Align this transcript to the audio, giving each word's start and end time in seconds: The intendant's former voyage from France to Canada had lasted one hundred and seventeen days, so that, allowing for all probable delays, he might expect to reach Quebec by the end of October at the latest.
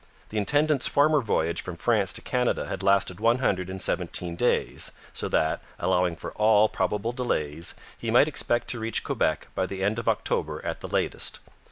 The 0.29 0.39
intendant's 0.39 0.87
former 0.87 1.21
voyage 1.21 1.61
from 1.61 1.75
France 1.75 2.11
to 2.13 2.23
Canada 2.23 2.65
had 2.65 2.81
lasted 2.81 3.19
one 3.19 3.37
hundred 3.37 3.69
and 3.69 3.79
seventeen 3.79 4.35
days, 4.35 4.93
so 5.13 5.29
that, 5.29 5.61
allowing 5.77 6.15
for 6.15 6.31
all 6.31 6.67
probable 6.67 7.11
delays, 7.11 7.75
he 7.99 8.09
might 8.09 8.27
expect 8.27 8.67
to 8.69 8.79
reach 8.79 9.03
Quebec 9.03 9.49
by 9.53 9.67
the 9.67 9.83
end 9.83 9.99
of 9.99 10.09
October 10.09 10.59
at 10.65 10.81
the 10.81 10.87
latest. 10.87 11.39